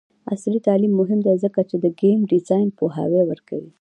[0.33, 3.69] عصري تعلیم مهم دی ځکه چې د ګیم ډیزاین پوهاوی ورکوي.